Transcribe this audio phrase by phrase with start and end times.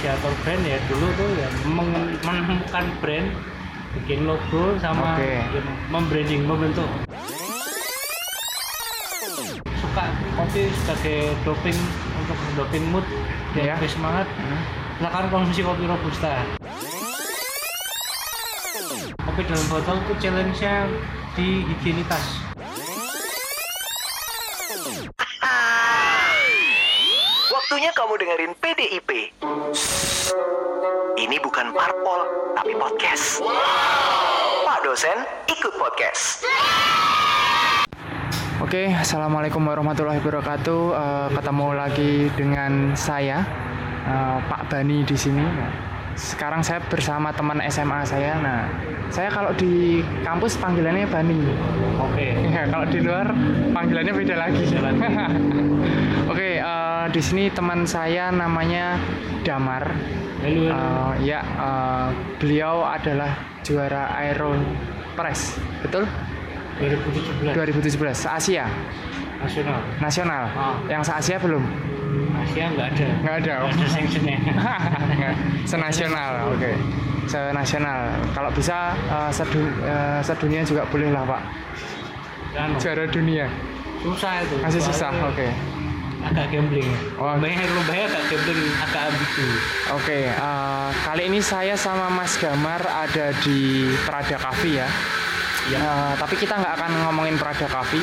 [0.00, 1.48] inisiator brand ya dulu tuh ya
[2.24, 3.28] menemukan brand
[3.92, 5.28] bikin logo sama Oke.
[5.28, 5.60] ya,
[5.92, 6.88] membranding membentuk
[9.76, 10.04] suka
[10.40, 11.76] kopi sebagai doping
[12.16, 13.04] untuk mendoping mood
[13.52, 13.52] Iya.
[13.52, 14.60] biar lebih semangat Hmm.
[14.96, 16.32] silakan konsumsi kopi robusta
[19.20, 20.88] kopi dalam botol itu challenge-nya
[21.36, 22.49] di higienitas
[27.70, 29.10] Waktunya kamu dengerin PDIP.
[31.22, 33.38] Ini bukan parpol, tapi podcast.
[34.66, 35.14] Pak dosen,
[35.46, 36.42] ikut podcast.
[38.58, 40.82] Oke, assalamualaikum warahmatullahi wabarakatuh.
[40.98, 43.46] Eh, ketemu lagi dengan saya,
[44.02, 45.46] eh, Pak Bani di sini.
[45.46, 45.70] Nah,
[46.18, 48.34] sekarang saya bersama teman SMA saya.
[48.42, 48.66] Nah,
[49.14, 51.38] saya kalau di kampus panggilannya Bani.
[52.02, 53.30] oke Ya, kalau di luar
[53.70, 54.66] panggilannya beda lagi.
[54.66, 54.98] Beda lagi.
[56.30, 56.62] Oke,
[57.00, 59.00] eh, di sini teman saya namanya
[59.40, 59.84] Damar.
[60.40, 61.16] Halo, halo.
[61.16, 64.56] Eh, ya, eh, beliau adalah juara Aero
[65.12, 66.04] Press, betul?
[66.80, 68.64] 2017 2017 Asia
[69.36, 70.42] nasional nasional.
[70.50, 70.76] Ah.
[70.84, 71.64] Yang se Asia belum?
[72.38, 73.54] Asia nggak ada Nggak ada.
[73.60, 75.34] nggak ada Nggak.
[75.64, 76.70] Senasional, oke.
[77.24, 78.00] Senasional.
[78.32, 81.42] Kalau bisa eh, sedu- eh, sedunia juga boleh lah Pak.
[82.50, 83.46] kan Juara dunia.
[84.00, 85.48] susah itu Masih susah, oke.
[86.22, 87.32] Agak gambling Oh.
[87.36, 89.46] banyak lumayan agak gambling agak ambigu
[89.90, 94.88] Oke, eh, kali ini saya sama Mas Gamar ada di Prada Cafe ya.
[95.70, 97.98] Eh, tapi kita nggak akan ngomongin Prada Cafe.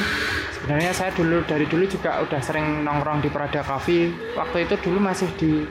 [0.53, 4.11] Sebenarnya saya dulu dari dulu juga udah sering nongkrong di Prada Cafe.
[4.35, 5.63] Waktu itu dulu masih di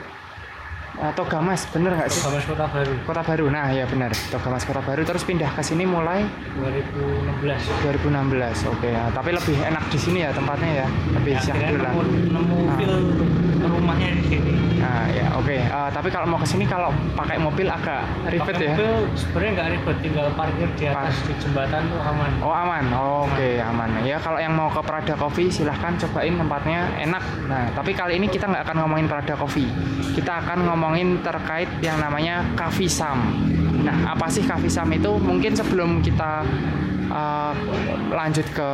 [0.97, 2.21] eh, Togamas, bener nggak sih?
[2.21, 5.01] Kamus Kota Baru Kota Baru, nah ya benar, Togamas Kota Baru.
[5.03, 9.03] Terus pindah ke sini mulai 2016 2016, oke ya.
[9.09, 11.91] Tapi lebih enak di sini ya tempatnya ya, lebih akhirnya syahdu lah.
[11.93, 12.75] nemu, nemu Ah.
[12.75, 12.93] feel
[13.59, 15.57] rumahnya di sini Nah ya, oke.
[15.57, 18.71] Eh, tapi kalau mau ke sini kalau pakai mobil agak ribet Pakai ya.
[18.71, 21.15] mobil sebenarnya nggak ribet tinggal parkir di atas Pas.
[21.25, 22.85] di jembatan tuh aman Oh aman,
[23.25, 23.89] oke aman.
[24.05, 27.23] Ya kalau yang mau ke Prada Coffee silahkan cobain tempatnya enak.
[27.43, 29.67] Nah tapi kali ini kita nggak akan ngomongin Prada Coffee.
[30.13, 33.19] Kita akan ngomongin terkait yang namanya Coffee Sam.
[33.83, 35.19] Nah apa sih Coffee Sam itu?
[35.19, 36.47] Mungkin sebelum kita
[37.11, 37.51] uh,
[38.07, 38.69] lanjut ke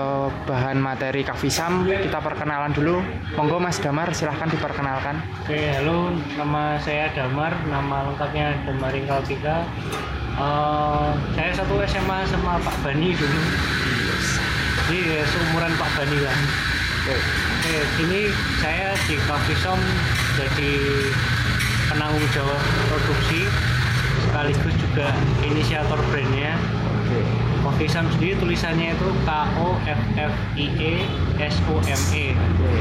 [0.45, 3.01] bahan materi Coffee Sam, kita perkenalan dulu.
[3.33, 5.25] Monggo Mas Damar silahkan diperkenalkan.
[5.41, 9.65] Oke, halo, nama saya Damar, nama lengkapnya Damar Kalpika.
[10.37, 13.41] Eh, saya satu SMA sama Pak Bani dulu.
[14.85, 16.39] Jadi ya, seumuran Pak Bani kan.
[17.09, 17.17] Oke.
[17.57, 18.29] Oke, ini
[18.61, 19.81] saya di Coffee Shop
[20.37, 20.73] jadi
[21.93, 22.59] penanggung jawab
[22.89, 23.45] produksi
[24.23, 25.07] sekaligus juga
[25.41, 26.57] inisiator brandnya.
[27.05, 27.21] Oke.
[27.63, 30.93] Coffee Shop sendiri tulisannya itu K O F F I E
[31.39, 32.25] S O M E.
[32.33, 32.71] Oke.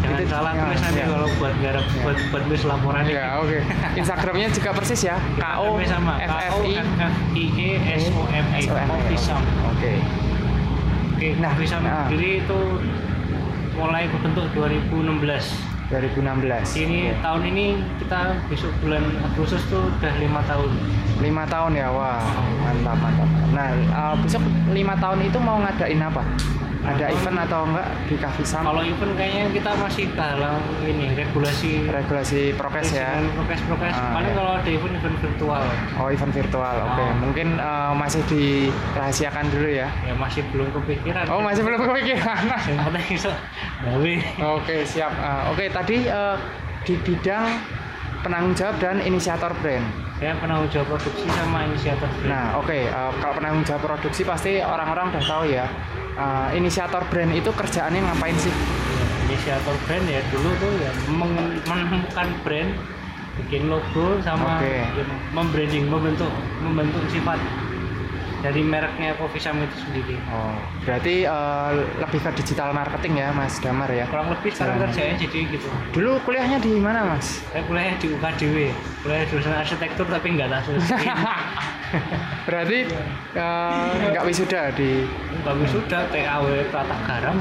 [0.00, 1.12] Jangan Itu- salah ya, tulisannya ya.
[1.12, 3.02] kalau buat garap buat buat nulis laporan.
[3.04, 3.58] Ya oke.
[4.00, 5.16] Instagramnya juga persis ya.
[5.36, 6.30] K O Instagramnya sama F
[6.96, 7.70] F I E
[8.00, 8.94] S O M E O M E.
[8.96, 9.42] Coffee Shop.
[9.68, 9.92] Oke.
[11.18, 12.08] Oke, Nah, Coffee Shop nah.
[12.08, 12.60] sendiri itu
[13.76, 15.69] mulai berbentuk 2016.
[15.90, 16.86] 2016.
[16.86, 17.18] Ini Oke.
[17.18, 17.66] tahun ini
[17.98, 20.70] kita besok bulan Agustus tuh udah lima tahun.
[21.20, 22.16] lima tahun ya wah
[22.64, 24.40] mantap mantap nah uh, besok
[24.72, 26.24] lima tahun itu mau ngadain apa
[26.80, 28.62] ada Tahun- event atau enggak di Cafe Sam?
[28.64, 30.58] Kalau event kayaknya kita masih dalam
[30.88, 33.20] ini regulasi regulasi prokes ya.
[33.20, 33.96] dengan prokes-prokes.
[33.96, 34.38] Ah, Paling ya.
[34.40, 35.62] kalau ada event event virtual.
[36.00, 37.04] Oh event virtual oke.
[37.04, 37.12] Ah.
[37.20, 39.88] mungkin uh, masih dirahasiakan dulu ya?
[40.08, 41.24] Ya masih belum kepikiran.
[41.28, 42.42] oh masih belum kepikiran.
[44.60, 45.12] Oke siap.
[45.20, 45.64] Uh, oke.
[45.68, 46.36] Tadi uh,
[46.84, 47.44] di bidang
[48.24, 52.28] penanggung jawab dan inisiator brand Saya penanggung jawab produksi sama inisiator brand.
[52.28, 55.64] Nah, oke, uh, kalau penanggung jawab produksi pasti orang-orang udah tahu ya.
[56.12, 58.52] Uh, inisiator brand itu kerjaannya ngapain sih?
[58.52, 60.92] Ya, inisiator brand ya dulu tuh ya
[61.64, 62.70] menemukan brand
[63.40, 64.84] bikin logo sama Oke.
[64.84, 66.28] ya, membranding membentuk
[66.60, 67.40] membentuk sifat
[68.40, 73.56] dari mereknya Coffee Shop itu sendiri Oh, berarti uh, lebih ke digital marketing ya, Mas
[73.58, 74.08] Damar ya.
[74.08, 77.44] kurang lebih sekarang kerjanya jadi gitu Dulu kuliahnya di mana, Mas?
[77.46, 78.56] saya kuliah di UKDW
[79.00, 81.00] kuliah jurusan arsitektur tapi nggak tak selesai
[82.48, 82.78] berarti
[83.34, 85.04] uh, nggak wisuda di
[85.42, 87.36] bagus sudah TAW tata garam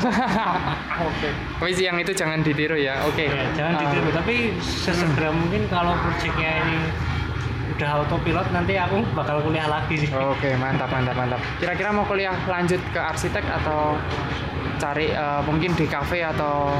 [1.09, 1.29] Oke.
[1.59, 3.03] Tapi yang itu jangan ditiru ya.
[3.05, 3.27] Oke.
[3.27, 6.77] ya, jangan Uh, ditiru tapi sesegera mungkin kalau proyeknya ini
[7.79, 11.39] udah autopilot nanti aku bakal kuliah lagi sih Oke, mantap, mantap, mantap.
[11.63, 13.95] Kira-kira mau kuliah lanjut ke arsitek atau
[14.83, 16.75] cari uh, mungkin di kafe atau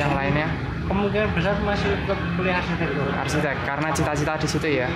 [0.00, 0.48] yang lainnya?
[0.88, 4.88] kemungkinan besar masih tetap kuliah arsitektur Arsitek, karena cita-cita di situ ya.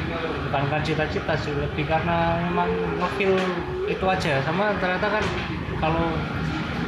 [0.49, 3.37] bukan kan cita-cita sih lebih karena memang ngefeel
[3.84, 5.25] itu aja sama ternyata kan
[5.84, 6.16] kalau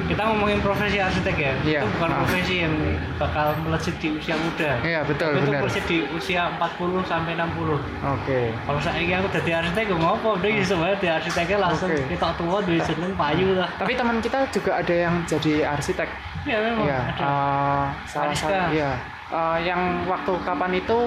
[0.05, 1.81] kita ngomongin profesi arsitek ya Iya.
[1.81, 2.17] itu bukan Ah.
[2.21, 2.75] profesi yang
[3.17, 5.61] bakal melejit di usia muda Iya, betul, Tapi itu benar.
[5.63, 8.41] melejit di usia 40 sampai 60 Oke.
[8.61, 12.05] kalau saya aku jadi arsitek gue ngopo udah ya sebenarnya di arsiteknya langsung Oke.
[12.07, 16.09] kita tua di jeneng payu lah Tapi teman kita juga ada yang jadi arsitek.
[16.45, 17.01] ya memang Iya.
[17.11, 18.53] ada eh, salah satu.
[18.71, 18.91] Iya.
[19.27, 20.99] Eh, yang waktu kapan itu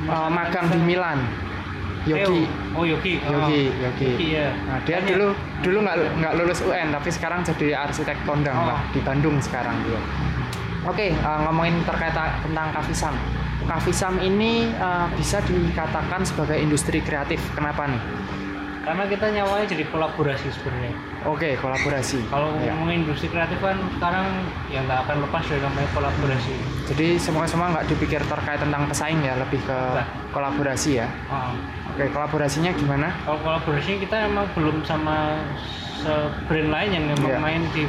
[0.00, 1.18] Mas magang di Milan.
[2.02, 2.48] Yogi.
[2.48, 2.59] Theo.
[2.72, 3.46] Oh Yogi Oh.
[3.46, 4.08] Yogi, Yogi.
[4.10, 8.56] Yogi ya Nah, dia dulu dulu nggak nggak lulus UN tapi sekarang jadi arsitek kondang
[8.56, 8.68] Oh.
[8.68, 10.00] lah di Bandung sekarang dia.
[10.82, 13.12] Oke, eh, ngomongin terkait ta- tentang Kafisam.
[13.62, 17.36] Kafisam ini eh, bisa dikatakan sebagai industri kreatif.
[17.52, 18.00] Kenapa nih?
[18.80, 22.24] Karena kita nyawanya jadi kolaborasi sebenarnya Oke, kolaborasi.
[22.26, 22.72] kalau Ya.
[22.72, 24.26] ngomongin industri kreatif kan sekarang
[24.66, 26.54] ya nggak akan lepas dari namanya kolaborasi
[26.86, 30.08] Jadi semua semua nggak dipikir terkait tentang pesaing ya, lebih ke Enggak.
[30.32, 31.06] kolaborasi ya.
[31.28, 31.52] Oh.
[31.90, 33.12] Oke, kolaborasinya gimana?
[33.20, 35.36] kalau kolaborasi kita emang belum sama
[35.94, 37.38] se-brand lain yang memang Iya.
[37.38, 37.84] main di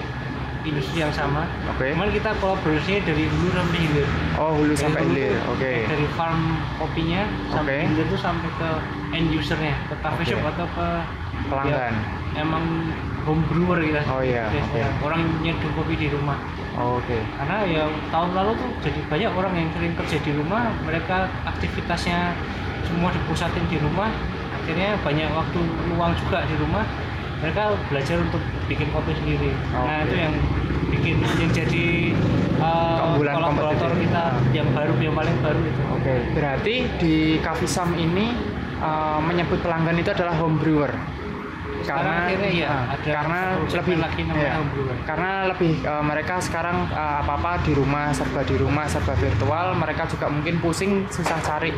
[0.64, 1.92] industri yang sama Oke.
[1.92, 5.34] cuman kita kolaborasinya dari hulu sampai hilir Oh, hulu Dari sampai hilir.
[5.48, 5.74] Oke.
[5.86, 6.42] dari farm
[6.78, 7.88] kopinya sampai Oke.
[7.90, 8.70] hilir tuh sampai ke
[9.12, 10.32] end usernya ke cafe Oke.
[10.32, 10.88] shop atau ke
[11.42, 11.94] Pelanggan.
[12.32, 12.66] ya, emang
[13.22, 14.82] home brewer kita Oh, iya, oke.
[15.02, 16.38] orang nyeduh kopi di rumah
[16.72, 17.20] Oh, Oke.
[17.36, 22.32] karena ya tahun lalu tuh jadi banyak orang yang sering kerja di rumah mereka aktivitasnya
[22.88, 24.08] semua dipusatin di rumah
[24.56, 25.60] akhirnya banyak waktu
[25.90, 26.86] luang juga di rumah
[27.42, 30.06] mereka belajar untuk bikin kopi sendiri nah Oke.
[30.06, 30.34] itu yang
[30.92, 31.86] bikin yang jadi
[32.60, 34.32] uh, Keunggulan kolaborator kita Ah.
[34.54, 36.14] yang baru yang paling baru itu Oke.
[36.34, 38.34] Berarti di Kafisam ini
[38.82, 40.90] eh, menyebut pelanggan itu adalah home brewer.
[41.86, 43.40] Sekarang akhirnya iya, ah, ada karena
[43.70, 44.96] lebih lagi namanya home brewer.
[45.06, 50.10] karena lebih eh, mereka sekarang apa apa di rumah serba di rumah serba virtual mereka
[50.10, 51.70] juga mungkin pusing susah cari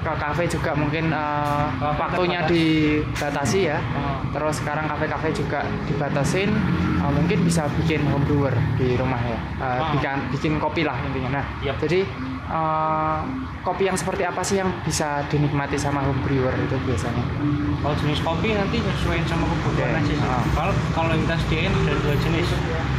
[0.00, 2.52] ke kafe juga mungkin eh, Kafe waktunya terbatas.
[2.52, 4.16] dibatasi ya Oh.
[4.30, 6.50] terus sekarang kafe-kafe juga dibatasin
[6.96, 9.92] eh, mungkin bisa bikin home brewer di rumah ya Eh, Oh.
[9.92, 11.76] bikin bikin kopi lah intinya nah Yap.
[11.78, 12.00] jadi
[12.48, 13.18] eh,
[13.60, 17.20] kopi yang seperti apa sih yang bisa dinikmati sama home brewer itu biasanya
[17.78, 19.98] kalau jenis kopi nanti nyesuaiin sama kebutuhan Oke.
[19.98, 20.42] aja sih Ah.
[20.54, 22.48] kalau kalau kita sediain ada dua jenis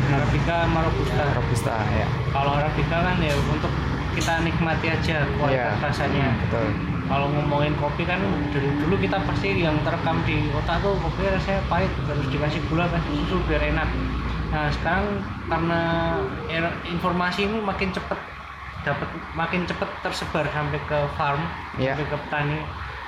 [0.07, 3.71] Arabica sama Robusta robusta ya kalau Arabica kan ya untuk
[4.12, 5.81] kita nikmati aja kualitas Iya.
[5.81, 6.68] rasanya Hmm, betul
[7.12, 8.24] kalau ngomongin kopi kan
[8.56, 12.88] dari dulu kita pasti yang terekam di otak tuh kopi rasanya pahit terus dikasih gula
[12.88, 13.90] kasih susu biar enak.
[14.56, 15.19] Nah sekarang
[15.52, 15.81] karena
[16.88, 18.16] informasi ini makin cepet
[18.81, 21.44] dapat makin cepet tersebar sampai ke farm
[21.75, 21.94] Iya.
[21.94, 22.60] sampai ke petani.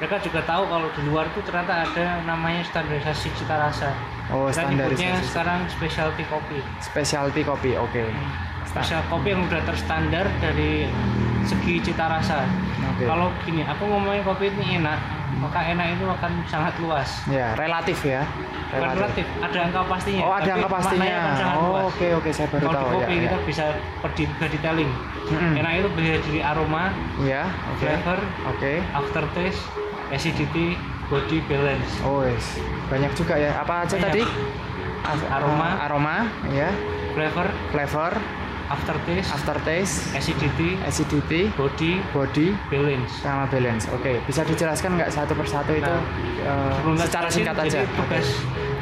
[0.03, 3.95] Mereka juga tahu kalau di luar tuh ternyata ada namanya standarisasi cita rasa.
[4.27, 6.59] Oh kita nyebutnya sekarang specialty kopi.
[6.83, 8.03] Specialty kopi oke.
[8.67, 10.87] Spesial kopi yang udah terstandar dari
[11.43, 12.47] segi cita rasa.
[12.93, 13.09] Oke.
[13.09, 14.99] kalau gini aku ngomongin kopi ini enak
[15.41, 17.09] maka enak itu akan sangat luas.
[17.25, 18.21] Ya relatif ya.
[18.69, 19.25] Bukan relatif.
[19.41, 20.21] ada angka pastinya.
[20.25, 21.13] Oh ada angka pastinya.
[21.57, 22.93] oh oke oke saya baru kalau tahu.
[23.01, 23.45] kopi ya kita ya.
[23.45, 23.65] bisa
[24.01, 24.91] perdi juga detailing
[25.23, 25.59] Mm-mm.
[25.61, 26.83] enak itu bisa dari aroma
[27.23, 27.79] ya oke.
[27.81, 28.19] flavor
[28.49, 28.73] oke.
[28.93, 29.61] aftertaste
[30.13, 30.77] acidity
[31.09, 31.91] body balance.
[32.05, 32.57] Oh yes.
[32.89, 33.51] banyak juga ya.
[33.61, 34.05] Apa aja Banyak.
[34.09, 34.21] tadi?
[35.29, 35.69] Aroma.
[35.83, 36.17] aroma
[36.53, 36.69] ya.
[37.13, 37.47] Flavor.
[37.69, 38.13] Flavor
[38.67, 39.29] aftertaste.
[39.29, 39.95] Aftertaste.
[40.13, 40.69] Acidity.
[40.81, 41.41] Acidity.
[41.53, 41.99] Body.
[42.09, 42.47] Body.
[42.67, 43.11] Balance.
[43.19, 43.85] Sama balance.
[43.89, 45.93] Oke bisa dijelaskan nggak satu persatu itu
[46.43, 47.79] Nah, tak secara singkat aja?
[47.79, 48.27] jadi tugas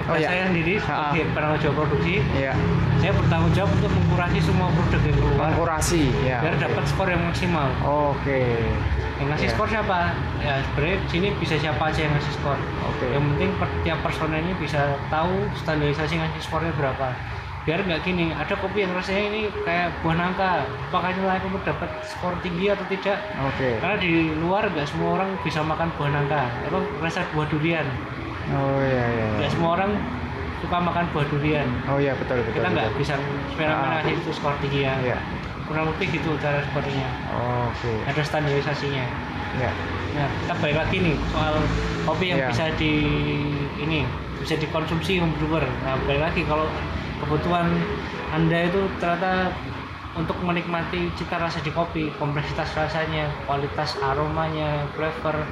[0.02, 0.28] Oh, tugas iya.
[0.28, 2.54] saya sendiri sebagai penanggung jawab produksi ya
[2.98, 5.38] saya bertanggung jawab untuk mengkurasi semua produk yang keluar.
[5.48, 6.62] Mengkurasi ya biar oke.
[6.62, 7.68] dapat skor yang maksimal.
[7.82, 8.42] Oke.
[9.18, 9.54] Yang ngasih Iya.
[9.54, 10.00] skor siapa?
[10.40, 12.58] Ya sebenarnya di sini bisa siapa aja yang ngasih skor.
[12.88, 13.06] Oke.
[13.10, 17.08] yang penting per- tiap personel ini bisa tahu standarisasi ngasih skornya berapa
[17.62, 21.90] biar nggak gini ada kopi yang rasanya ini kayak buah nangka apakah layak untuk dapat
[22.10, 23.22] skor tinggi atau tidak?
[23.54, 23.78] Oke.
[23.78, 27.86] Karena di luar nggak semua orang bisa makan buah nangka atau rasa buah durian.
[28.50, 29.28] Oh ya ya, ya.
[29.46, 29.92] nggak semua orang
[30.58, 31.70] suka makan buah durian.
[31.86, 33.14] Oh iya betul betul kita nggak bisa
[33.54, 34.10] fenomena Ah.
[34.10, 34.96] itu skor tinggi ya.
[35.02, 35.20] Iya.
[35.72, 37.08] kurang lebih gitu cara skornya.
[37.72, 37.92] Oke.
[38.04, 39.06] Ada standarisasinya.
[39.56, 39.72] Ya
[40.12, 41.56] nah kita balik lagi nih soal
[42.04, 42.50] kopi yang Iya.
[42.52, 42.94] bisa di
[43.80, 44.04] ini
[44.44, 46.68] bisa dikonsumsi home brewer nah balik lagi kalau
[47.22, 47.68] kebutuhan
[48.32, 49.54] anda itu ternyata
[50.12, 55.48] untuk menikmati cita rasa di kopi kompleksitas rasanya kualitas aromanya flavor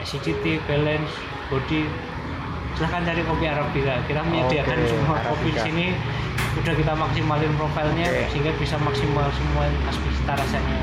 [0.00, 1.12] acidity balance
[1.52, 1.84] body
[2.72, 5.86] silahkan cari kopi Arabica kita menyediakan Oke, semua kopi di sini
[6.56, 8.24] udah kita maksimalin profilnya Oke.
[8.32, 10.80] sehingga bisa maksimal semua aspek cita rasanya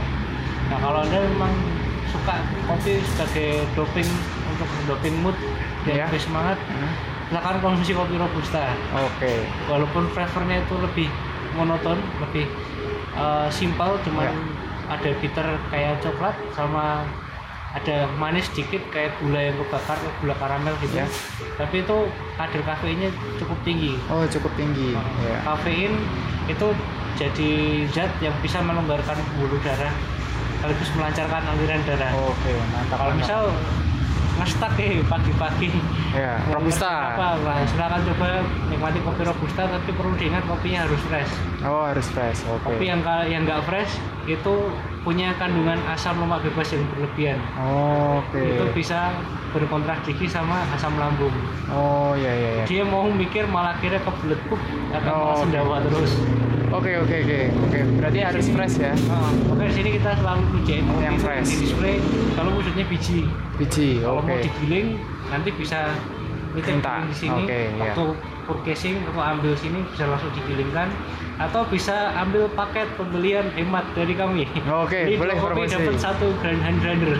[0.70, 1.54] nah kalau anda memang
[2.08, 2.36] suka
[2.70, 4.10] kopi sebagai doping
[4.54, 5.36] untuk doping mood
[5.84, 6.06] dan Iya.
[6.06, 6.92] lebih semangat Hmm.
[7.28, 9.32] Silakan konsumsi kopi robusta oke
[9.68, 11.08] walaupun flavornya itu lebih
[11.54, 12.46] monoton lebih
[13.14, 14.32] uh, simpel cuman
[14.88, 14.96] Iya.
[14.96, 17.04] ada bitter kayak coklat sama
[17.76, 21.08] ada manis sedikit kayak gula yang kebakar gula karamel gitu Ya.
[21.60, 21.98] tapi itu
[22.34, 24.96] kadar kafeinnya cukup tinggi Oh, cukup tinggi.
[24.96, 25.38] Nah, Ya.
[25.44, 25.94] kafein
[26.48, 26.68] itu
[27.20, 27.52] jadi
[27.92, 29.92] zat yang bisa melonggarkan pembuluh darah
[30.58, 32.98] sekaligus melancarkan aliran darah Oke, mantap.
[32.98, 33.42] kalau misal
[34.38, 35.74] ngestak eh pagi-pagi
[36.12, 37.18] ya, robusta.
[37.18, 38.28] apa silakan coba
[38.68, 42.46] nikmati kopi robusta tapi perlu diingat kopinya harus fresh Oh, harus fresh.
[42.46, 42.70] Oke.
[42.70, 44.54] kopi yang yang nggak fresh itu
[45.02, 48.38] punya kandungan asam lemak bebas yang berlebihan Oke.
[48.38, 49.10] itu bisa
[49.52, 51.34] berkontradiksi sama asam lambung
[51.68, 52.64] Oh, iya iya iya.
[52.66, 54.60] dia mau mikir malah kira kebelet pup
[54.92, 56.12] akan Oh, malah sendawa terus
[56.78, 57.40] Oke, oke, oke.
[57.66, 58.94] Oke, berarti harus fresh ya.
[59.10, 60.42] Nah, makanya di sini kita selalu
[60.86, 61.50] Oh, yang fresh.
[61.50, 61.96] di display
[62.38, 63.26] kalau wujudnya biji
[63.58, 63.98] Biji.
[64.06, 64.46] kalau mau Oke.
[64.46, 65.02] digiling
[65.34, 65.90] nanti bisa
[66.54, 67.82] kita di sini Oke, iya.
[67.82, 68.04] waktu
[68.46, 70.94] purchasing atau ambil sini bisa langsung digilingkan
[71.38, 75.70] atau bisa ambil paket pembelian hemat dari kami Oke, Jadi boleh promosi.
[75.72, 77.14] dapat satu grand hand grinder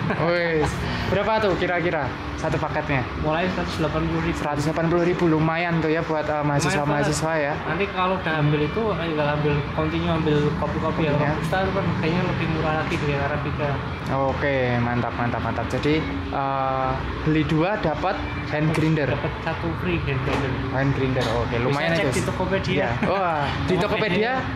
[1.08, 3.02] berapa tuh kira-kira satu paketnya?
[3.18, 3.82] mulai 180
[4.20, 4.70] ribu 180
[5.04, 7.52] ribu lumayan tuh ya buat uh, mahasiswa-mahasiswa ya.
[7.64, 11.34] nanti kalau udah ambil itu eh, tinggal ambil continue ambil kopi-kopi yang Kopinya.
[11.34, 13.68] robusta itu kan kayaknya lebih murah lagi dari arabica
[14.08, 15.68] Oke, mantap, mantap, mantap.
[15.68, 16.00] Jadi
[16.32, 18.16] uh, beli dua dapat
[18.48, 19.04] hand grinder.
[19.04, 22.16] dapat satu free hand grinder Hand grinder, oke, lumayan Bisa cek itu.
[22.16, 22.72] di Tokopedia.
[22.72, 22.88] Iya.
[23.04, 24.07] Wah, di Tokopedia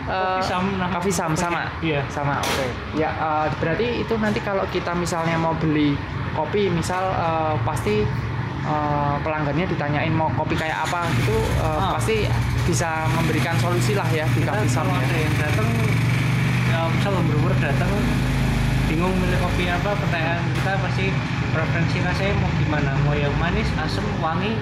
[0.09, 1.61] uh, Coffee Sam, nama Coffee Sam sama.
[1.79, 2.01] Iya.
[2.09, 2.65] Sama, oke.
[2.97, 5.93] Ya, uh, berarti itu nanti kalau kita misalnya mau beli
[6.33, 8.01] kopi, misal uh, pasti
[8.65, 11.91] uh, pelanggannya ditanyain mau kopi kayak apa gitu, uh, Ah.
[11.99, 12.25] pasti
[12.63, 15.03] bisa memberikan solusi lah ya di kita kalau ya.
[15.03, 15.69] ada yang datang
[16.71, 17.91] ya misal brewer datang
[18.87, 21.05] bingung milih kopi apa pertanyaan kita pasti
[21.51, 24.55] preferensi rasanya mau gimana mau yang manis asam wangi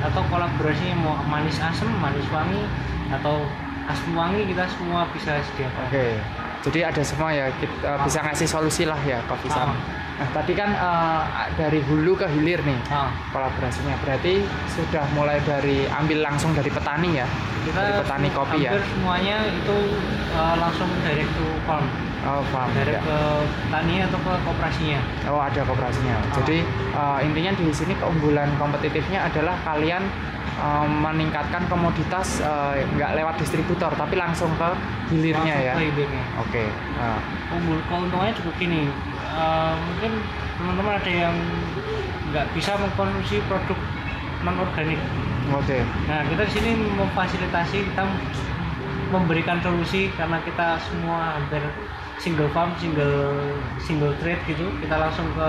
[0.00, 2.64] atau kolaborasinya mau manis asam manis wangi
[3.10, 3.44] atau
[3.90, 6.06] asam wangi kita semua bisa sediakan Oke.
[6.60, 9.72] Jadi ada semua ya, kita bisa ngasih solusi lah ya Coffee Sam.
[10.20, 10.22] Ah.
[10.22, 11.22] Nah, tadi kan uh,
[11.56, 13.96] dari hulu ke hilir nih Ah, kolaborasinya.
[13.98, 17.26] Berarti sudah mulai dari ambil langsung dari petani ya.
[17.60, 18.72] kita dari petani kopi ya.
[18.72, 19.76] hampir semuanya itu
[20.32, 21.84] uh, langsung direct to farm
[22.20, 22.68] Oh, paham.
[22.74, 23.02] direct ya.
[23.02, 23.18] ke
[23.62, 26.14] petani atau ke kooperasinya Oh, ada kooperasinya.
[26.14, 26.34] Ah.
[26.36, 26.58] Jadi
[26.92, 30.04] uh, intinya di sini keunggulan kompetitifnya adalah kalian
[30.56, 34.68] uh, meningkatkan komoditas uh, nggak lewat distributor tapi langsung ke
[35.10, 35.74] hilirnya Langsung ya.
[35.74, 36.24] ke hilirnya.
[36.38, 36.64] Oke.
[36.94, 37.18] Nah,
[37.50, 38.88] Unggul keuntungannya cukup gini
[39.30, 40.12] eh, mungkin
[40.58, 41.36] teman-teman ada yang
[42.30, 43.78] nggak bisa mengkonsumsi produk
[44.40, 45.00] non organik
[45.50, 45.82] Oke.
[46.06, 48.06] nah kita di sini memfasilitasi kita
[49.10, 51.60] memberikan solusi karena kita semua hampir
[52.22, 53.50] single farm single
[53.82, 54.70] single trade gitu.
[54.78, 55.48] Kita langsung ke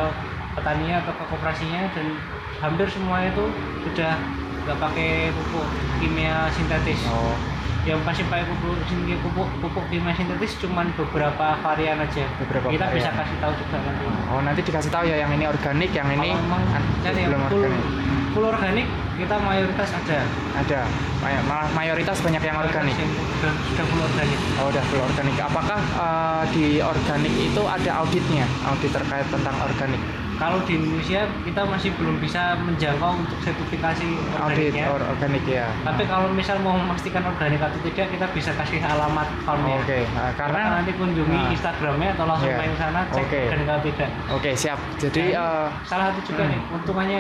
[0.57, 2.17] petaninya atau ke kooperasinya dan
[2.59, 3.45] hampir semua itu
[3.85, 4.17] sudah
[4.65, 5.67] nggak pakai pupuk
[6.01, 6.99] kimia sintetis.
[7.11, 7.37] Oh,
[7.81, 12.85] yang pasti pakai pupuk kimia pupuk pupuk kimia sintetis cuman beberapa varian aja Beberapa kita
[12.87, 13.19] bisa varian.
[13.19, 16.45] kasih tahu juga nanti oh nanti dikasih tahu ya yang ini organik, yang ini kalau
[16.45, 17.83] memang an- kan yang belum full, organik.
[18.31, 20.19] full organik kita mayoritas ada
[20.51, 20.81] Ada.
[21.21, 22.97] Malah mayoritas banyak yang organik.
[23.37, 25.37] Sudah full organik Oh, udah full organik.
[25.37, 28.49] Apakah uh, di organik itu ada auditnya?
[28.65, 30.01] Audit terkait tentang organik?
[30.41, 34.09] Kalau di Indonesia kita masih belum bisa menjangkau untuk sertifikasi
[34.41, 35.69] Audit organiknya or organik ya.
[35.85, 40.33] tapi kalau misal mau memastikan organik atau tidak kita bisa kasih alamat farmnya Oke, nah,
[40.33, 41.53] karena nanti kunjungi Nah.
[41.53, 42.57] Instagramnya atau langsung Iya.
[42.57, 43.39] main ke sana cek Oke.
[43.45, 44.79] organik atau tidak Oke, siap.
[44.97, 46.51] Jadi Dan uh, salah satu juga hmm.
[46.51, 47.19] nih untungannya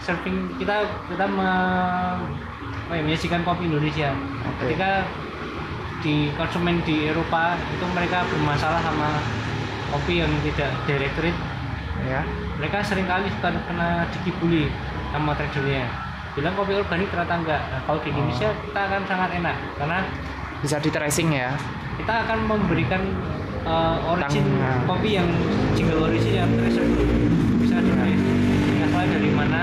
[0.00, 0.76] serving kita
[1.12, 1.50] kita me,
[2.88, 4.58] apa ya, menyajikan kopi Indonesia Oke.
[4.64, 5.04] ketika
[6.00, 9.20] di konsumen di Eropa itu mereka bermasalah sama
[9.92, 11.38] kopi yang tidak direct trade
[12.08, 12.22] ya.
[12.54, 14.68] Mereka sering kali suka kena dikibuli
[15.10, 15.88] sama tradernya.
[16.32, 17.60] Bilang kopi organik ternyata enggak.
[17.62, 18.12] Nah, kalau di Oh.
[18.14, 19.98] Indonesia kita akan sangat enak karena
[20.58, 21.50] Bisa di tracing ya.
[21.92, 23.02] kita akan memberikan
[23.62, 25.28] uh, origin Tang- kopi yang
[25.74, 26.86] single origin yang tracer
[27.58, 28.16] bisa ditulis
[28.80, 29.60] asalnya dari mana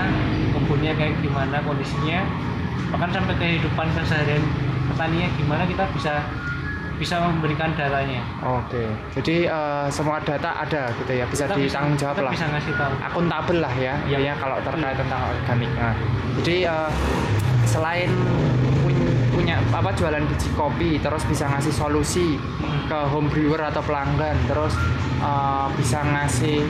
[0.54, 2.22] kebunnya kayak gimana kondisinya
[2.90, 4.42] bahkan sampai kehidupan keseharian
[4.88, 6.22] petaninya gimana kita bisa
[7.00, 8.84] bisa memberikan datanya Oke.
[9.16, 12.32] Jadi uh, semua data ada gitu ya, bisa Kita ditanggung jawab kita lah.
[12.32, 14.18] bisa ngasih tahu akuntabel lah ya, Iya.
[14.20, 15.70] ya kalau terkait tentang organik.
[15.72, 15.94] Nah,
[16.38, 16.90] jadi eh,
[17.64, 18.10] selain
[18.78, 22.36] pun- punya apa jualan biji kopi, terus bisa ngasih solusi
[22.84, 24.76] ke home brewer atau pelanggan, terus
[25.18, 26.60] eh, bisa ngasih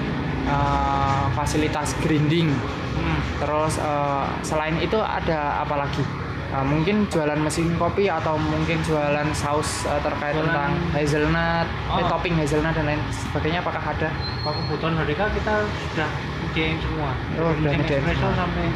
[0.47, 2.55] eh, fasilitas grinding,
[2.93, 3.19] Hmm.
[3.39, 6.05] terus eh, selain itu ada apa lagi?
[6.51, 11.95] Eh, mungkin jualan mesin kopi atau mungkin jualan saus eh, terkait Jualan- tentang hazelnut, eh,
[11.95, 12.11] Oh.
[12.11, 13.63] topping hazelnut dan lain sebagainya.
[13.63, 14.11] Apakah ada?
[14.41, 15.53] kalau kebutuhan mereka kita
[15.87, 16.09] sudah
[16.41, 18.41] nyediain semua Oh, Dari udah mesin nyediain espresso semua.
[18.41, 18.67] sampai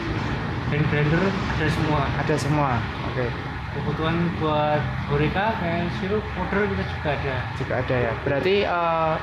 [0.66, 2.70] hand blender ada semua Ada semua.
[3.10, 3.26] Oke.
[3.74, 4.78] kebutuhan buat
[5.08, 8.12] Horeca kayak sirup powder kita juga ada juga ada ya.
[8.22, 9.14] Berarti eh,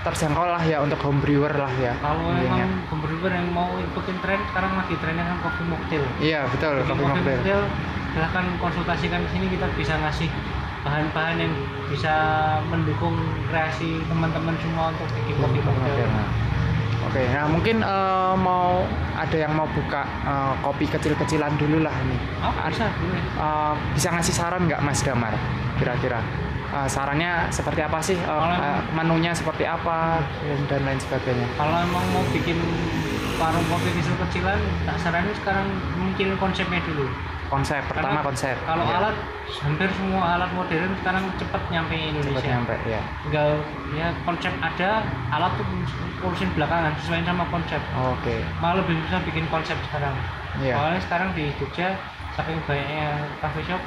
[0.00, 2.64] terjangkau lah ya untuk home brewer lah ya kalau intinya.
[2.64, 7.04] emang pemberi yang mau ikutin tren sekarang lagi trennya kan coffee mocktail iya betul kopi
[7.04, 7.62] mocktail
[8.10, 10.28] silahkan konsultasikan ke sini kita bisa ngasih
[10.80, 11.52] bahan-bahan yang
[11.86, 12.14] bisa
[12.66, 13.12] mendukung
[13.46, 16.28] kreasi teman-teman semua untuk bikin kopi Nah,
[17.00, 18.84] Oke, nah mungkin eh, mau
[19.16, 22.16] ada yang mau buka eh, kopi kecil-kecilan dulu lah ini.
[22.40, 25.34] oh bisa boleh Eh, bisa ngasih saran nggak Mas Damar?
[25.76, 26.20] Kira-kira
[26.70, 28.14] Eh, sarannya seperti apa sih?
[28.14, 31.46] Kalau eh, menunya seperti apa dan, dan lain sebagainya.
[31.58, 32.56] kalau emang mau bikin
[33.36, 37.08] warung kopi kecil-kecilan tak saranin sekarang mungkin konsepnya dulu
[37.50, 38.54] Konsep pertama Karena konsep.
[38.62, 39.16] kalau Ya, alat
[39.50, 43.02] hampir semua alat modern sekarang cepat nyampe cepat Indonesia nyampe ya.
[43.20, 43.48] tinggal
[43.90, 44.90] ya konsep ada
[45.28, 45.66] alat tuh
[46.22, 50.14] urusin belakangan sesuai sama konsep Oke, malah lebih bisa bikin konsep sekarang
[50.58, 50.74] Iya.
[50.74, 51.98] soalnya sekarang di Jogja
[52.32, 53.06] saking banyaknya
[53.38, 53.82] cafe shop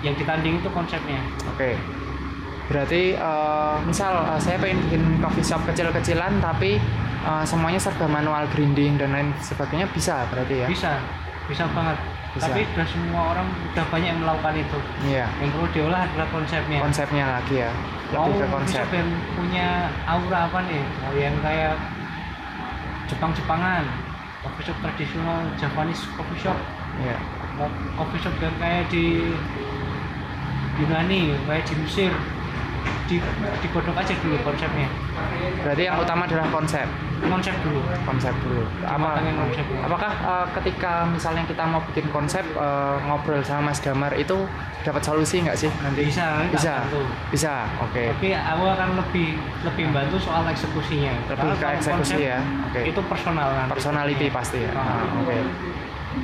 [0.00, 1.70] yang ditanding itu konsepnya oke.
[2.64, 6.78] Berarti eh, misal eh, saya pengen bikin coffee shop kecil-kecilan tapi
[7.20, 10.66] eh, semuanya serba manual grinding dan lain sebagainya bisa berarti ya?
[10.66, 11.02] bisa
[11.44, 11.98] bisa banget
[12.34, 12.44] Bisa.
[12.44, 15.26] tapi sudah semua orang udah banyak yang melakukan itu Iya.
[15.38, 17.70] yang perlu diolah adalah konsepnya Konsepnya lagi ya.
[18.10, 18.86] mau Lebih ke konsep.
[18.90, 19.68] yang punya
[20.04, 21.74] aura apa nih mau yang kayak
[23.04, 23.84] Jepang-Jepangan
[24.40, 26.58] coffee shop tradisional Japanese coffee shop
[26.96, 27.16] Iya.
[27.54, 29.30] mau coffee shop yang kayak di
[30.74, 32.10] Yunani kayak di Mesir
[33.04, 33.20] di
[33.60, 34.88] digodok aja dulu konsepnya
[35.60, 36.84] Berarti yang utama adalah konsep,
[37.20, 38.64] konsep dulu konsep dulu.
[38.82, 39.78] Apa, Matangin konsepnya.
[39.82, 44.36] apakah eh, ketika misalnya kita mau bikin konsep eh, ngobrol sama Mas Damar itu
[44.82, 46.04] dapat solusi nggak sih nanti?
[46.04, 47.00] bisa Bisa, bantu.
[47.28, 47.52] bisa.
[47.80, 48.08] Oke.
[48.10, 49.28] tapi aku akan lebih
[49.62, 52.38] lebih bantu soal eksekusinya Lebih Karena ke eksekusi konsep ya.
[52.68, 52.80] Oke.
[52.88, 53.70] itu personal nanti.
[53.72, 54.70] Personality pasti ya.
[54.76, 55.36] Ah, Oke.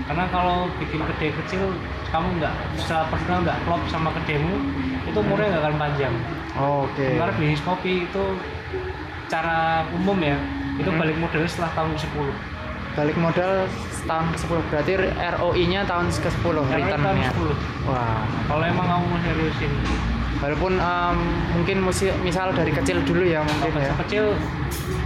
[0.03, 1.63] Karena kalau bikin kedai kecil
[2.09, 4.55] kamu nggak secara personal nggak klop sama kedaimu
[5.05, 6.15] itu umurnya nggak akan panjang
[6.53, 7.07] Oke.
[7.09, 8.25] Sementara bisnis kopi itu
[9.27, 9.59] cara
[9.93, 10.35] umum ya
[10.75, 10.99] itu Hmm.
[10.99, 12.33] balik modal setelah tahun 10
[12.91, 13.71] Balik modal
[14.03, 14.93] tahun ke-10 berarti
[15.31, 17.31] ROI-nya tahun ke-10 Karena tahun returnnya.
[17.31, 17.55] 10
[17.87, 18.19] Wah.
[18.49, 19.73] kalau emang kamu mau seriusin
[20.41, 21.19] Walaupun em,
[21.53, 23.93] mungkin musi- misal dari kecil dulu ya mungkin ya.
[24.01, 24.35] kecil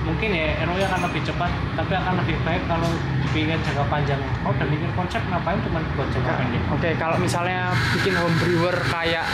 [0.02, 2.88] mungkin ya ROI akan lebih cepat tapi akan lebih baik kalau
[3.34, 7.16] dipikir jangka panjang oh udah mikir konsep ngapain cuma buat jangka Ka- pendek Oke, kalau
[7.18, 9.26] misalnya bikin home brewer kayak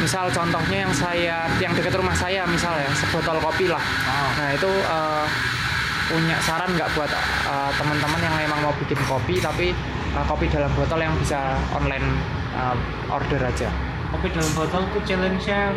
[0.00, 3.80] misal contohnya yang saya yang dekat rumah saya misal ya sebotol kopi lah.
[3.80, 4.28] Oh.
[4.40, 5.24] Nah itu eh,
[6.08, 9.76] punya saran nggak buat eh, teman-teman yang memang mau bikin kopi tapi
[10.16, 12.08] eh, kopi dalam botol yang bisa online
[12.56, 12.76] eh,
[13.12, 13.68] order aja.
[14.06, 15.74] kopi dalam botol itu challenge-nya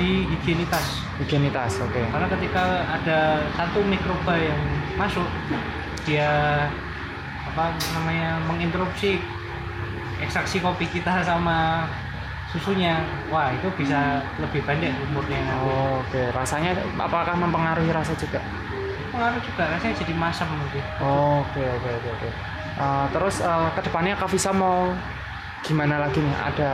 [0.00, 2.00] di higienitas Higienitas, oke.
[2.00, 3.18] karena ketika ada
[3.52, 4.56] satu mikroba yang
[4.96, 5.28] masuk
[6.08, 6.30] dia
[7.52, 9.20] apa namanya menginterupsi
[10.24, 11.84] ekstraksi kopi kita sama
[12.48, 15.40] susunya wah itu bisa lebih pendek umurnya.
[15.60, 18.40] Oh, oke, rasanya apakah mempengaruhi rasa juga?
[19.12, 22.28] pengaruh juga rasanya jadi masam nanti Oh, Oke oke oke oke.
[22.72, 24.88] Eh, terus eh, ke depannya Kavisa mau
[25.60, 26.36] gimana lagi nih?
[26.40, 26.72] Ada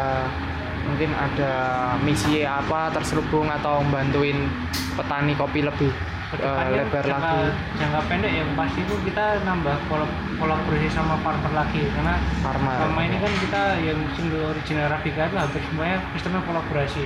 [0.86, 1.52] mungkin ada
[2.00, 4.46] misi apa terselubung atau bantuin
[4.94, 5.90] petani kopi lebih
[6.28, 7.48] Ke depannya lebar jangka, lagi?
[7.80, 11.82] jangka pendek yang pasti itu kita nambah kolab- kolaborasi sama partner lagi.
[11.88, 12.14] Karena
[12.44, 12.74] Farmer.
[12.76, 17.04] selama ini kan kita yang single original Arabica itu hampir semuanya sistemnya kolaborasi.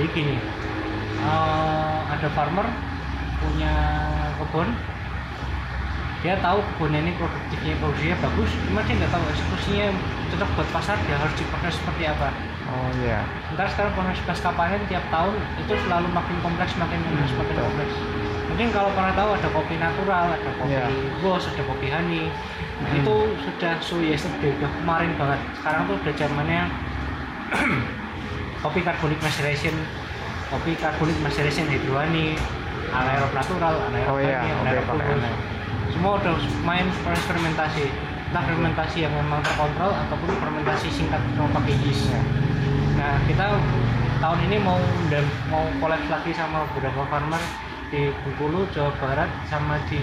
[0.00, 0.36] Jadi gini
[1.20, 2.66] eh, ada farmer
[3.44, 3.74] punya
[4.40, 4.68] kebun.
[6.18, 8.50] Dia tahu kebunnya ini produktifnya produksinya bagus.
[8.66, 9.86] Cuma dia nggak tahu eksekusinya
[10.32, 12.28] cocok buat pasar dia harus dipakai seperti apa
[12.68, 13.24] Oh iya.
[13.56, 17.64] Ntar sekarang proses pasca panen tiap tahun itu selalu makin kompleks, makin kompleks, makin betul.
[17.64, 17.94] kompleks.
[18.48, 20.88] Mungkin kalau pernah tahu ada kopi natural, ada kopi Iya.
[21.20, 22.28] bos, ada kopi honey.
[22.28, 22.96] Hmm.
[23.00, 25.40] Itu sudah so yesterday, udah kemarin banget.
[25.56, 26.62] Sekarang tuh udah zamannya
[28.62, 29.74] kopi carbonic maceration,
[30.48, 32.36] kopi carbonic maceration hydrohoney,
[32.90, 35.08] anaerob natural, anaerob Oh oke, anaerob bubus.
[35.08, 35.36] anaerob.
[35.88, 37.86] Semua udah main proses fermentasi.
[38.28, 42.12] Entah fermentasi yang memang terkontrol ataupun fermentasi singkat cuma pakai yeast.
[42.98, 43.46] Nah kita
[44.18, 44.82] tahun ini mau
[45.46, 47.38] mau collab lagi sama beberapa farmer
[47.88, 50.02] di Bengkulu, Jawa Barat, sama di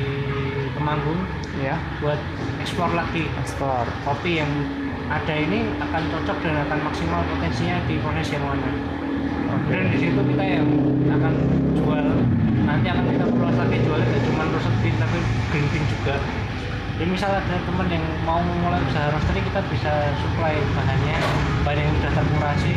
[0.74, 1.22] Temanggung
[1.62, 2.18] Ya, buat
[2.60, 3.86] explore lagi ekspor.
[4.08, 4.50] kopi yang
[5.08, 8.70] ada ini akan cocok dan akan maksimal potensinya di proses yang mana.
[9.54, 9.70] Oke.
[9.70, 10.68] Dan di situ kita yang
[11.06, 11.34] akan
[11.78, 12.06] jual
[12.66, 15.18] nanti akan kita perluas lagi jualnya tidak cuma roasted bean tapi
[15.54, 16.16] green bean juga.
[16.96, 21.18] Jadi misal ada teman yang mau memulai usaha roastery kita bisa supply bahannya.
[21.68, 22.76] Bahan yang sudah terkurasi.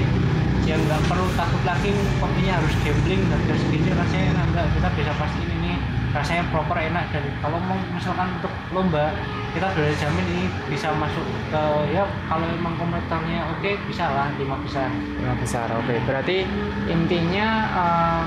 [0.67, 5.13] Yang nggak perlu takut lagi kopinya harus gambling harga segini rasanya enak enggak kita bisa
[5.23, 5.73] pastiin ini.
[6.11, 7.05] Rasanya proper enak.
[7.15, 9.15] Dan kalau mau misalkan untuk lomba
[9.55, 11.63] kita sudah jamin ini bisa masuk ke
[11.95, 15.71] ya kalau emang kompetitornya oke bisa lah lima besar Lima besar.
[15.79, 16.43] Oke, berarti
[16.91, 18.23] intinya eh,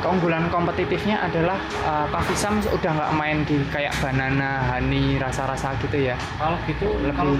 [0.00, 5.96] keunggulan kompetitifnya adalah uh, Coffee Sam udah nggak main di kayak banana, honey, rasa-rasa gitu
[6.04, 6.16] ya.
[6.34, 7.32] kalau gitu Lebih- kalau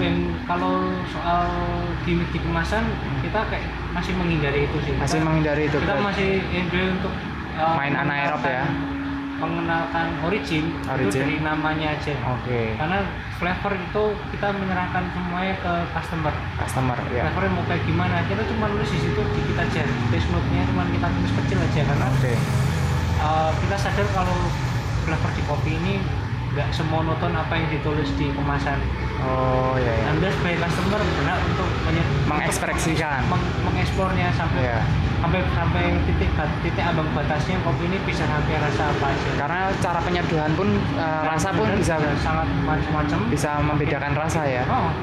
[0.45, 0.73] kalau
[1.09, 1.45] soal
[2.03, 2.83] gimmick di kemasan
[3.21, 5.77] kita kayak masih menghindari itu sih Masih Kita- menghindari itu.
[5.77, 6.05] kita berarti.
[6.05, 7.13] masih enjoy untuk
[7.55, 8.63] uh, Main anaerob ya?
[9.37, 11.19] Mengenalkan origin, itu Origin.
[11.19, 13.03] dari namanya aja Oke, karena
[13.35, 17.23] flavor itu kita menyerahkan semuanya ke customer customer ya.
[17.25, 21.07] flavornya mau kayak gimana kita cuma nulis di situ dikit aja taste note-nya cuma kita
[21.09, 22.33] tulis kecil aja karena Oke.
[23.19, 24.37] uh, kita sadar kalau
[25.01, 25.93] flavor di kopi ini
[26.49, 28.79] nggak semonoton apa yang ditulis di kemasan
[29.17, 30.05] Oh ya ya.
[30.09, 31.69] anda sebagai customer berhak untuk
[32.25, 33.19] Mengekspresikan.
[33.27, 34.79] meng- mengeksplornya sampai Iya.
[35.25, 36.29] Sampai sampai titik
[36.61, 41.25] titik ambang batasnya kopi ini bisa sampai rasa apa aja Karena cara penyeduhan pun uh,
[41.25, 44.61] rasa pun bisa sangat macam-macam bisa membedakan rasa ya.
[44.69, 44.93] oh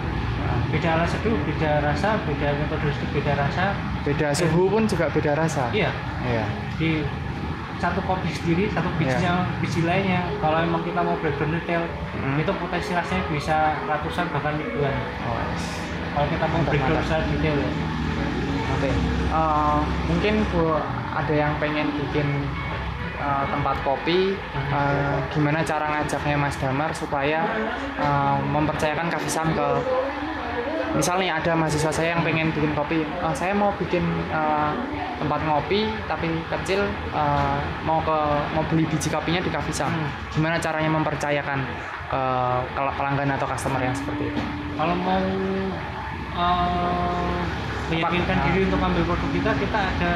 [0.71, 3.65] beda alat seduh beda rasa beda metode seduh beda rasa
[4.03, 5.69] Beda suhu pun juga beda rasa.
[5.71, 5.91] iya
[6.23, 6.47] Iya.
[6.79, 7.03] di
[7.77, 11.83] satu kopi sendiri satu bijinya biji lainnya kalau emang kita mau breakdown detail
[12.15, 12.39] Hmm.
[12.39, 14.95] itu potensi rasanya bisa ratusan bahkan ribuan
[15.27, 15.35] Oh.
[16.15, 17.71] kalau kita mau breakdown secara detail ya
[18.83, 18.90] Oke,
[19.33, 20.75] Eh, mungkin bu
[21.14, 22.27] ada yang pengen bikin
[23.14, 27.47] eh, tempat kopi, eh, gimana cara ngajaknya Mas Damar supaya
[27.95, 29.66] eh, mempercayakan Cafe Sam ke
[30.99, 34.03] misalnya ada mahasiswa saya yang pengen bikin kopi, "Eh, saya mau bikin
[34.35, 34.73] eh,
[35.23, 36.83] tempat ngopi tapi kecil,
[37.14, 38.18] eh, mau ke
[38.51, 39.95] mau beli biji kopinya di Cafe Sam.
[39.95, 40.11] Hmm.
[40.35, 41.62] Gimana caranya mempercayakan
[42.11, 42.23] ke
[42.75, 44.42] ke pelanggan atau customer yang seperti itu?
[44.75, 45.23] kalau mau
[46.35, 47.62] uh,
[47.93, 50.11] meyakinkan diri untuk ambil produk kita kita ada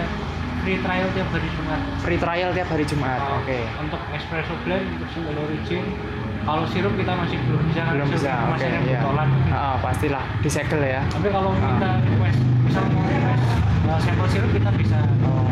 [0.60, 3.18] free trial tiap hari Jumat Free trial tiap hari Jumat.
[3.20, 3.58] Uh, Oke.
[3.78, 5.84] untuk espresso blend untuk single origin
[6.42, 10.24] kalau sirup kita masih belum bisa belum bisa oke masih ada iya botolan Ah, pastilah
[10.40, 11.70] disegel ya tapi kalau Ah.
[11.70, 13.44] kita request misal mau request
[13.84, 15.46] uh, sampel sirup kita bisa oh.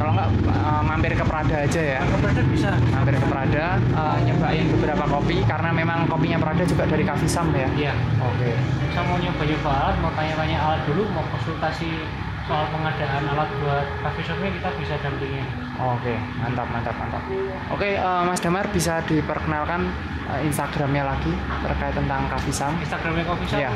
[0.00, 2.00] Kalau nggak ah, mampir ke Prada aja ya.
[2.00, 2.72] Ke bisa.
[2.88, 7.52] Mampir ke Prada ah, nyobain beberapa kopi karena memang kopinya Prada juga dari Cafe Sam
[7.52, 7.68] ya.
[7.76, 7.92] Iya.
[8.24, 8.56] Oke.
[8.88, 12.08] Bisa mau nyoba-nyoba alat mau tanya-tanya alat dulu mau konsultasi
[12.48, 15.46] soal pengadaan alat buat coffee shopnya kita bisa dampingin
[15.78, 17.22] oke mantap mantap mantap.
[17.70, 19.86] Oke eh, Mas Damar bisa diperkenalkan
[20.34, 21.30] eh, Instagramnya lagi
[21.62, 22.74] terkait tentang Cafe Sam?
[22.82, 23.60] Instagramnya Coffee Shop?
[23.62, 23.70] Iya.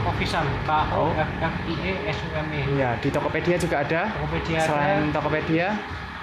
[0.00, 2.60] Coffee Shop K O F F I E S U M E.
[2.78, 4.08] Iya di Tokopedia juga ada.
[4.16, 5.68] Tokopedia selain ada Tokopedia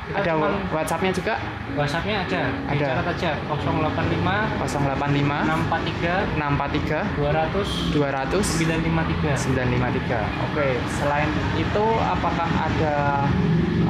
[0.08, 0.40] Kita ada
[0.72, 1.36] WhatsAppnya juga?
[1.76, 2.42] WhatsAppnya ada.
[2.72, 2.80] Ada.
[2.80, 4.24] dicatat aja 085
[4.64, 8.40] 085 643 643 200 200
[8.88, 10.48] 953 953.
[10.48, 11.28] Oke, selain
[11.60, 13.28] itu apakah ada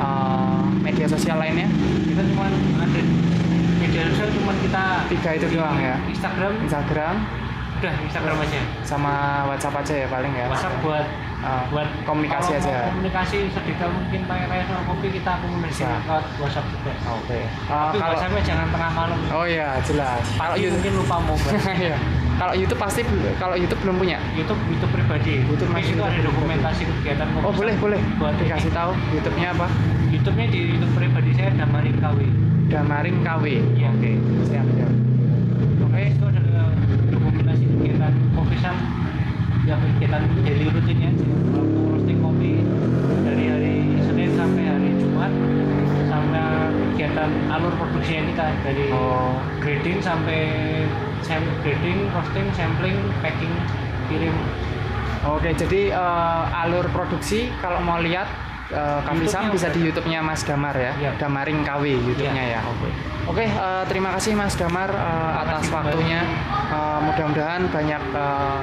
[0.02, 1.70] uh, media sosial lainnya?
[2.10, 2.50] kita cuma
[2.82, 3.02] ada.
[3.78, 6.02] Media sosial cuma kita Tiga itu doang ya?
[6.10, 6.54] Instagram.
[6.66, 7.16] Instagram
[7.78, 9.14] udah Instagram aja sama
[9.46, 10.46] WhatsApp aja ya paling ya.
[10.48, 12.90] WhatsApp buat Uh, buat komunikasi aja.
[12.90, 17.40] komunikasi sedetail mungkin pakai kayak soal kopi kita komunikasi lewat WhatsApp juga Oke.
[17.46, 20.26] Uh, tapi kalau WhatsAppnya jangan tengah malam Oh iya, jelas.
[20.34, 21.62] Kalau YouTube mungkin lupa mau balas.
[21.78, 21.98] Iya.
[22.42, 23.02] Kalau YouTube pasti
[23.38, 24.18] kalau YouTube belum punya.
[24.34, 26.26] YouTube YouTube pribadi YouTube masih itu ada pribadi.
[26.26, 28.02] dokumentasi kegiatan Oh, boleh, boleh.
[28.18, 29.68] buat Dikasih tahu YouTube-nya apa?
[30.10, 32.18] YouTube-nya di YouTube pribadi saya Damarin KW
[32.74, 33.44] Damaring KW.
[33.78, 33.90] Iya.
[33.94, 34.12] Oke,
[34.42, 34.90] siap, siap.
[35.86, 36.02] Oke.
[36.02, 36.57] itu ada dokumentasi kegiatan
[38.68, 38.76] sam
[39.64, 41.08] ya kegiatan daily aja
[41.56, 42.52] waktu roasting kopi
[43.24, 45.32] dari hari Senin sampai hari Jumat
[46.12, 46.44] sama
[46.92, 50.42] kegiatan alur produksinya kita dari Oh, grading sampai
[51.24, 53.56] sam grading, roasting, sampling, packing,
[54.12, 54.36] kirim.
[55.24, 58.28] Oke, jadi eh, alur produksi kalau mau lihat
[58.70, 61.12] uh, Kami Sam YouTube-nya bisa di YouTube-nya Mas Damar ya, Iya.
[61.16, 62.62] Damaring KW YouTube-nya ya.
[62.64, 62.90] Oke.
[63.28, 66.24] Oke, eh, terima kasih Mas Damar eh, atas waktunya.
[66.68, 68.60] Eh, mudah-mudahan banyak eh,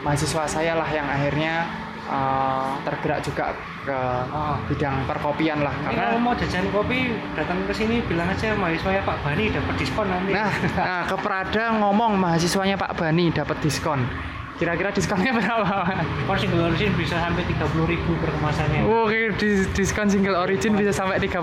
[0.00, 1.68] mahasiswa saya lah yang akhirnya
[2.02, 3.98] eh, tergerak juga ke
[4.30, 4.54] Oh.
[4.64, 8.94] bidang perkopian lah Ini karena kalau mau jajan kopi datang ke sini bilang aja mahasiswa
[8.94, 10.30] ya Pak Bani dapat diskon nanti.
[10.30, 14.06] Nah, nah, ke Prada ngomong mahasiswanya Pak Bani dapat diskon.
[14.52, 15.78] Kira-kira diskonnya berapa?
[16.22, 18.80] Kalau single origin bisa sampai 30.000 ribu per kemasannya.
[18.84, 21.42] Oke, dis- diskon single origin bisa sampai 30.000.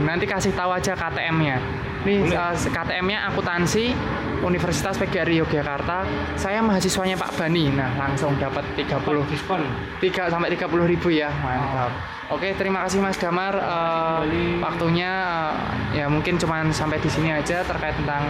[0.00, 1.56] Nanti kasih tahu aja KTM-nya.
[2.00, 2.32] Boleh.
[2.32, 3.92] uh, KTM-nya akuntansi
[4.40, 6.08] Universitas PGRI Yogyakarta.
[6.34, 7.68] Saya mahasiswanya Pak Bani.
[7.70, 9.60] Nah, langsung dapat 30 diskon.
[10.00, 11.28] 3 sampai 30 ribu ya.
[11.40, 11.92] Mantap.
[12.30, 14.22] Oke, terima kasih Mas Damar uh,
[14.62, 15.12] waktunya
[15.50, 15.50] uh,
[15.90, 18.22] ya mungkin cuman sampai di sini aja terkait tentang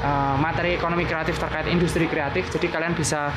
[0.00, 2.48] uh, materi ekonomi kreatif terkait industri kreatif.
[2.48, 3.30] Jadi kalian bisa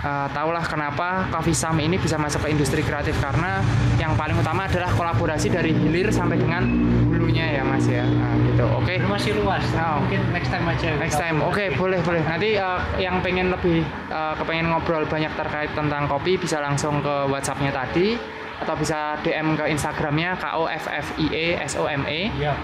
[0.00, 3.60] uh, tahulah kenapa Coffee Sam ini bisa masuk ke industri kreatif karena
[3.96, 8.02] yang paling utama adalah kolaborasi dari hilir sampai dengan hulu dulunya ya Mas ya.
[8.02, 8.64] Nah, gitu.
[8.66, 8.98] Oke.
[8.98, 10.02] Ini masih luas Oh.
[10.02, 11.94] mungkin next time aja Next time, oke obrol.
[11.94, 12.22] boleh boleh.
[12.22, 17.14] Nanti eh, yang pengen lebih eh, kepengen ngobrol banyak terkait tentang kopi bisa langsung ke
[17.30, 18.18] WhatsAppnya tadi
[18.58, 22.30] atau bisa DM ke Instagramnya K O F F I E S O M E
[22.32, 22.54] Iya.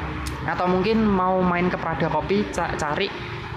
[0.44, 3.06] atau mungkin mau main ke Prada Kopi ca- cari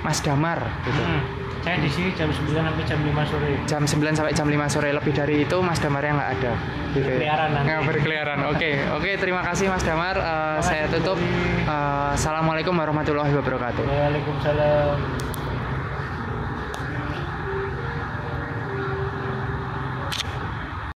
[0.01, 1.01] Mas Damar gitu.
[1.01, 1.21] Hmm.
[1.61, 3.51] Saya di sini jam 9 sampai jam 5 sore.
[3.69, 6.53] Jam 9 sampai jam 5 sore lebih dari itu Mas Damarnya nggak ada.
[6.91, 7.05] Gitu.
[7.05, 7.65] Berkeliaran nanti.
[7.69, 8.39] Nggak berkeliaran.
[8.49, 10.17] Oke, oke terima kasih Mas Damar.
[10.17, 11.21] Eh, Terima saya tutup.
[11.21, 13.83] Eh, Assalamualaikum warahmatullahi wabarakatuh.
[13.85, 15.30] Waalaikumsalam.